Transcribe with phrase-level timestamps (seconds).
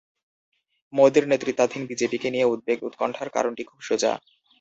[0.93, 4.11] মোদির নেতৃত্বাধীন বিজেপিকে নিয়ে উদ্বেগ উৎকণ্ঠার কারণটি খুব সোজা।